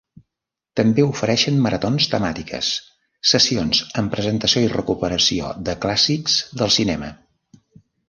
[0.79, 2.71] També ofereixen maratons temàtiques,
[3.33, 7.17] sessions amb presentació i recuperació de clàssics del cinema.